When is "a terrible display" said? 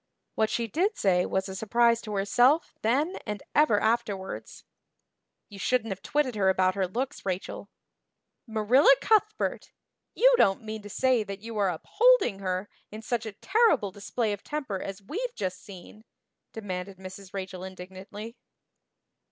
13.27-14.33